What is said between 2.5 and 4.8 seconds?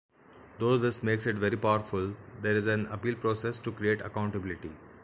is an appeal process to create accountability.